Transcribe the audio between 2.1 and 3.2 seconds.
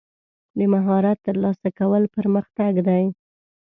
پرمختګ دی.